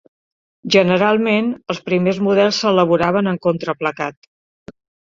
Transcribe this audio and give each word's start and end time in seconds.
Generalment, 0.75 1.51
els 1.75 1.83
primers 1.91 2.23
models 2.31 2.65
s'elaboraven 2.65 3.33
amb 3.35 3.47
contraplacat. 3.49 4.31